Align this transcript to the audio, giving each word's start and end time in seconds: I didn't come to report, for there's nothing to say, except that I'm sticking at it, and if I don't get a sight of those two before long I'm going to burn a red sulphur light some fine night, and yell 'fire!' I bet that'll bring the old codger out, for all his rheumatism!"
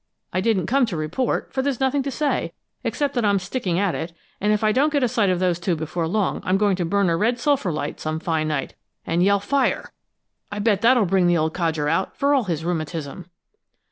I 0.33 0.41
didn't 0.41 0.65
come 0.65 0.87
to 0.87 0.97
report, 0.97 1.53
for 1.53 1.61
there's 1.61 1.79
nothing 1.79 2.01
to 2.01 2.09
say, 2.09 2.53
except 2.83 3.13
that 3.13 3.23
I'm 3.23 3.37
sticking 3.37 3.77
at 3.77 3.93
it, 3.93 4.13
and 4.39 4.51
if 4.51 4.63
I 4.63 4.71
don't 4.71 4.91
get 4.91 5.03
a 5.03 5.07
sight 5.07 5.29
of 5.29 5.37
those 5.37 5.59
two 5.59 5.75
before 5.75 6.07
long 6.07 6.41
I'm 6.43 6.57
going 6.57 6.75
to 6.77 6.85
burn 6.85 7.07
a 7.07 7.15
red 7.15 7.37
sulphur 7.37 7.71
light 7.71 7.99
some 7.99 8.19
fine 8.19 8.47
night, 8.47 8.73
and 9.05 9.21
yell 9.21 9.39
'fire!' 9.39 9.91
I 10.51 10.57
bet 10.57 10.81
that'll 10.81 11.05
bring 11.05 11.27
the 11.27 11.37
old 11.37 11.53
codger 11.53 11.87
out, 11.87 12.17
for 12.17 12.33
all 12.33 12.45
his 12.45 12.65
rheumatism!" 12.65 13.29